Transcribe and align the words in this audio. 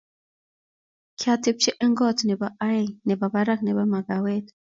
Kiatepchei 1.19 1.77
eng 1.83 1.95
koot 1.99 2.19
nebo 2.27 2.47
aeng 2.67 2.89
nebo 3.07 3.25
barak 3.33 3.59
nebo 3.63 3.81
mkaweet 3.91 4.45